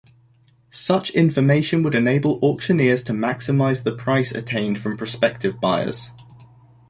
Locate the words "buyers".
5.61-6.09